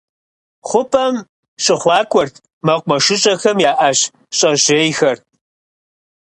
Хъупӏэм 0.67 1.15
щыхъуакӏуэрт 1.63 2.35
мэкъумэщыщIэхэм 2.65 3.57
я 3.69 3.71
ӏэщ 3.77 3.99
щӏэжьейхэр. 4.37 5.17